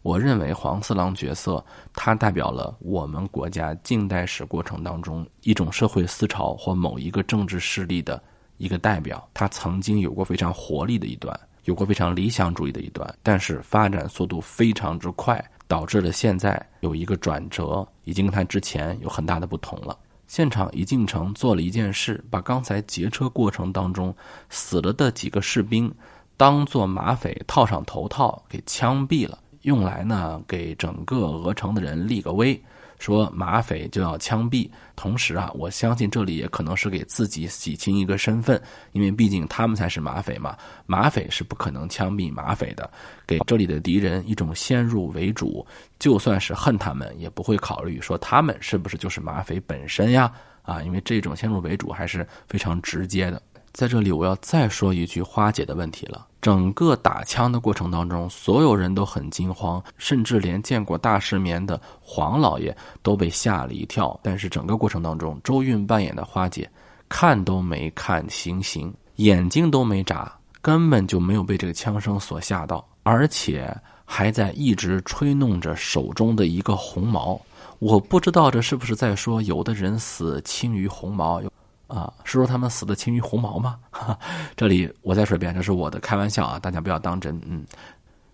[0.03, 8.23] 我认为黄四郎角色，他代表了我们国家近代史过程当中一种社会思潮或某一个政治势力的
[8.59, 9.27] 一个代表。
[9.33, 19.97] 他曾经有过非常活力的一段，有过非常理想主义的一段，但是发展速度非常之快，导致了现在有一个转折，已经跟他之前有很大的不同了。
[20.27, 24.15] 现场一进城做了一件事，把刚才劫车过程当中
[24.49, 25.95] 死了的几个士兵
[26.37, 29.39] 当做马匪套上头套给枪毙了。
[29.63, 32.63] 用来呢，给整个鹅城的人立个威，
[33.05, 34.71] 说马匪就要枪毙。
[34.97, 38.61] 同时啊，我相信这里也可能是给自己洗清一个身份，
[38.93, 42.91] 因为毕竟他们才是马匪嘛，马匪是不可能枪毙马匪的，
[43.27, 45.67] 给这里的敌人一种先入为主，
[45.99, 50.33] 就算是恨他们，也不会考虑说他们是不是就是马匪本身呀。
[50.63, 53.43] 啊，因为这种先入为主还是非常直接的。
[53.75, 56.25] 在这里，我要再说一句花姐的问题了。
[56.41, 64.17] 整个打枪的过程当中，所有人都很惊慌，甚至连见过大世面的黄老爷都被吓了一跳。
[64.23, 66.71] 但是整个过程当中，周韵扮演的花姐
[67.09, 77.41] 看都没看行刑，眼睛都没眨，根本就没有被这个枪声所吓到，而且还在一直吹弄着手中的一个红毛。
[77.81, 81.43] 我不知道这是不是在说有的人死轻于鸿毛，
[81.87, 83.79] 啊，是说他们死的轻于鸿毛吗？
[84.57, 87.41] 这里我再说一遍，这是我的开玩笑啊，大家不要当真。
[87.47, 87.65] 嗯，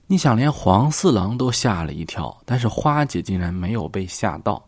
[0.07, 4.62] 你想连黄四郎都吓了一跳，但是花姐竟然没有被吓到，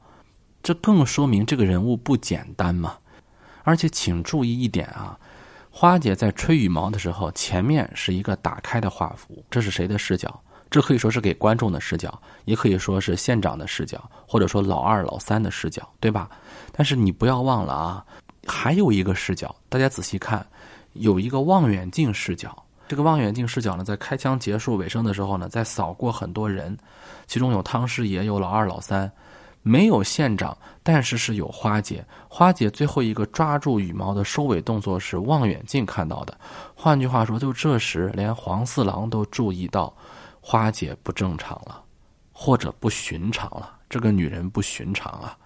[0.63, 2.97] 这更说明这个人物不简单嘛。
[3.65, 5.19] 而且请注意一点啊，
[5.71, 10.41] 花姐在吹羽毛的时候，前面是一个打开的画幅，这是谁的视角？
[10.69, 16.31] 这可以说是给观众的视角，也可以说是县长的视角，或者说老二、老三的视角，对吧？
[16.73, 18.05] 但是你不要忘了啊，
[18.47, 20.45] 还有一个视角，大家仔细看，
[20.95, 22.57] 有一个望远镜视角。
[22.89, 26.77] 这个望远镜视角呢，在开枪结束尾声的时候呢，在扫过很多人，
[27.27, 29.11] 其中有汤师爷，有老二、老三，
[29.63, 32.05] 没有县长，但是是有花姐。
[32.29, 36.39] 花姐最后一个抓住羽毛的收尾动作是望远镜看到的。
[36.75, 39.95] 换句话说，就这时，连黄四郎都注意到。
[40.45, 41.81] 花姐不正常了，
[42.33, 43.77] 或者不寻常了。
[43.89, 45.39] 这个女人不寻常啊，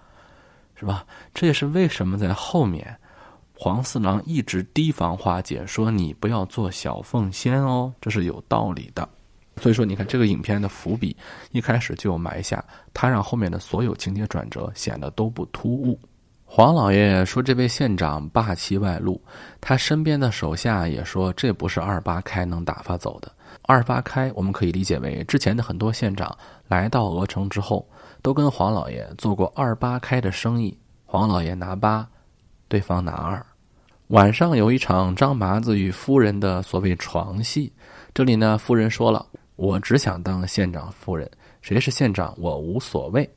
[0.79, 1.03] 是吧？
[1.33, 2.95] 这也是为什么在后面，
[3.55, 9.07] 黄四郎一直提防花姐，说你不要做小凤仙哦，这是有道理的。
[9.59, 11.17] 所以说，你看这个影片的伏笔
[11.51, 12.63] 一开始就埋下，
[12.93, 15.99] 他让后面的所有情节转折显得都不突兀。
[16.45, 19.19] 黄老爷说这位县长霸气外露，
[19.59, 23.31] 他身边的手下也说这不是二八开能打发走的。
[23.63, 27.85] 二八开，我们可以理解为之前的很多县长来到鹅城之后，
[28.21, 30.77] 都跟黄老爷做过二八开的生意。
[31.05, 32.07] 黄老爷拿八，
[32.67, 33.45] 对方拿二。
[34.07, 37.71] 晚上有一场张麻子与夫人的所谓床戏，
[38.13, 39.25] 这里呢，夫人说了
[39.57, 41.29] ：“我只想当县长夫人，
[41.61, 43.29] 谁是县长我无所谓。”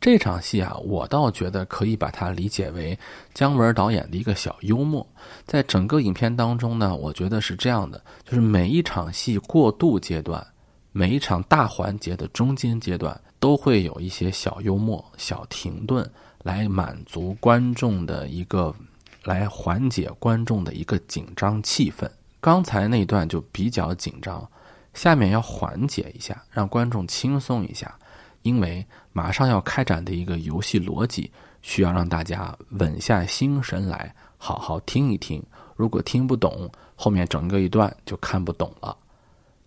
[0.00, 2.98] 这场戏啊，我倒觉得可以把它理解为
[3.32, 5.06] 姜文导演的一个小幽默。
[5.46, 10.46] 在整个影片当中呢，我觉得是这样的：就是每一场戏过渡阶段，
[10.92, 16.10] 每一场大环节的中间阶段，都会有一些小幽默、小停顿，
[16.42, 18.74] 来满足观众的一个，
[19.22, 22.10] 来缓解观众的一个紧张气氛。
[22.40, 24.50] 刚才那段就比较紧张，
[24.94, 27.94] 下面要缓解一下，让观众轻松一下。
[28.40, 28.82] 因为
[29.12, 31.30] 马上要开展的一个游戏逻辑，
[31.60, 35.44] 需要让大家稳下心神来，好好听一听。
[35.76, 38.96] 如果听不懂，后面整个一段就看不懂了。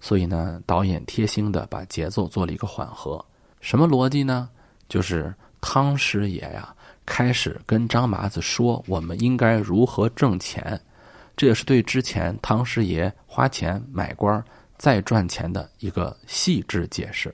[0.02, 3.24] 所以呢，导演贴心的把节奏做了一个缓和。
[3.60, 4.50] 什么逻辑呢？
[4.88, 6.74] 就是汤师爷呀，
[7.06, 10.80] 开始跟张麻子说，我们应该如何挣钱。
[11.36, 14.44] 这也是对之前汤师爷花钱买官
[14.78, 17.34] 再赚钱的一个细致解释。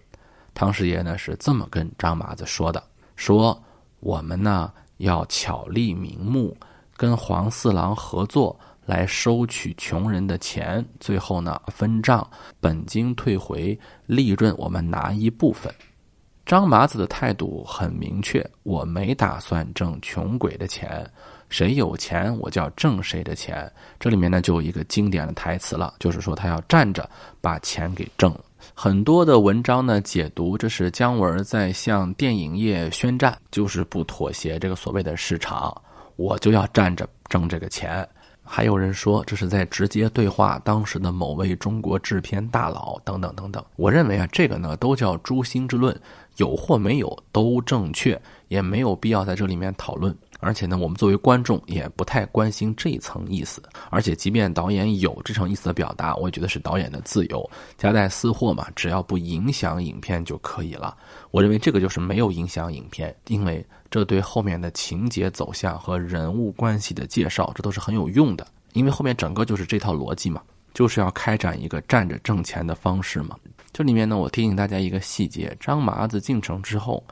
[0.54, 2.84] 汤师爷呢是这么跟张麻子说的
[3.16, 3.62] ：“说
[4.02, 6.58] 我们呢要巧立名目，
[6.98, 15.74] 跟黄四郎合作来收取穷人的钱，最后呢分账，本金退回，利润我们拿一部分。”
[16.46, 21.10] 张麻子的态度很明确：“我没打算挣穷鬼的钱，
[21.48, 28.42] 谁有钱我就要挣谁的钱。”这里面呢就有一个经典的台词了，就是说他要站着把钱给挣了。
[28.74, 35.74] 很多的文章呢，解读这是姜文在向电影业宣战，就是不妥协这个所谓的市场，
[36.18, 38.08] 我就要站着挣这个钱。
[38.46, 43.64] 还有人说这是在直接对话当时的某位中国制片大佬等等等等。
[43.78, 45.98] 我认为啊，这个呢都叫诛心之论，
[46.38, 50.16] 有或没有都正确，也没有必要在这里面讨论。
[50.40, 53.64] 而且呢，我们作为观众也不太关心这一层意思。
[53.90, 60.98] 而且，即便导演有这层意思的表达，我也觉得是导演的自由，夹带私货嘛，只要不影响影片就可以了。
[61.32, 68.46] 我认为这个就是没有影响影片，因为这对后面的情节走向和人物关系的介绍，这都是很有用的。
[68.74, 70.42] 因为后面整个就是这套逻辑嘛，
[70.74, 73.38] 就是要开展一个站着挣钱的方式嘛。
[73.74, 77.04] 这里面呢，我提醒大家一个细节：张麻子进城之后。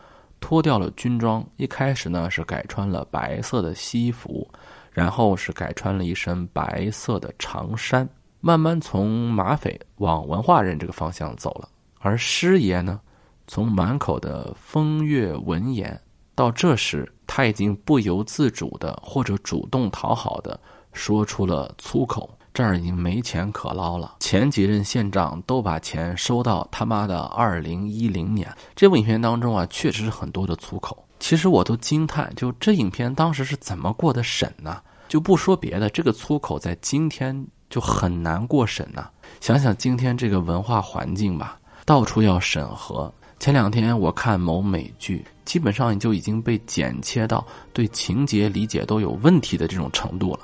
[0.43, 4.49] 脱掉了军装，一开始呢是改穿了白色的西服，
[4.91, 8.09] 然后是改穿了一身白色的长衫，
[8.39, 11.69] 慢慢从马匪往文化人这个方向走了。
[11.99, 12.99] 而师爷呢，
[13.45, 16.01] 从满口的风月文言，
[16.33, 20.59] 到这时，他已经不由自主的或者主动讨好的
[20.91, 22.35] 说出了粗口。
[22.53, 28.53] 这儿已经没钱可捞了，前几任县长都把钱收到他妈的二零一零年。
[28.75, 31.05] 这部影片当中啊，确实是很多的粗口。
[31.19, 34.81] 其实我都惊叹，就这影片当时是怎么过的审呢？
[35.07, 39.09] 就不说别的，这个粗口在今天就很难过审呐。
[39.39, 43.13] 想想今天这个文化环境吧，到处要审核。
[43.39, 50.39] 前两天我看某美剧，基本上就已经被剪切到对情节理解都有问题的这种程度了。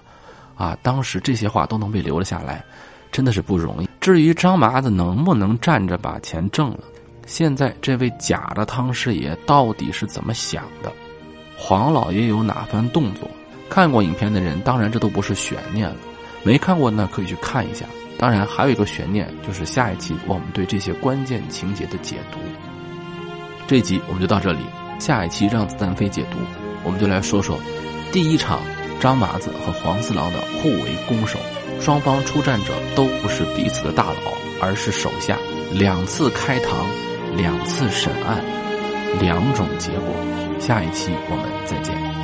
[0.58, 2.64] 啊，当时这些话都能被留了下来，
[3.12, 3.88] 真的是不容易。
[4.02, 6.80] 至于张麻子能不能站着把钱挣了，
[7.26, 10.92] 现在这位假的汤师爷到底是怎么想的？
[11.56, 13.30] 黄老爷有哪番动作？
[13.70, 15.96] 看过影片的人，当然这都不是悬念了；
[16.44, 17.86] 没看过呢，可以去看一下。
[18.18, 22.40] 当然，还有一个悬念，就是下一期我们对这些关键情节的解读。
[23.68, 24.62] 这集我们就到这里，
[25.00, 26.38] 下一期让子弹飞解读，
[26.84, 27.60] 我们就来说说
[28.12, 28.62] 第一场。
[29.00, 31.40] 张麻子和黄四郎的互为攻守，
[31.80, 35.38] 双方出战者都不是彼此的大佬，而是手下。
[35.72, 36.88] 两次开堂，
[37.36, 38.44] 两次审案，
[39.20, 40.16] 两种结果。
[40.60, 42.17] 下一期我们再见。